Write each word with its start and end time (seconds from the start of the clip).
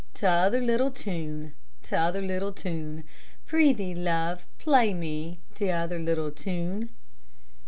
T'other 0.15 0.61
little 0.61 0.89
tune, 0.89 1.53
T'other 1.83 2.23
little 2.23 2.51
tune, 2.51 3.03
Prithee, 3.45 3.93
Love, 3.93 4.47
play 4.57 4.95
me 4.95 5.39
T'other 5.53 5.99
little 5.99 6.31
tune. 6.31 6.89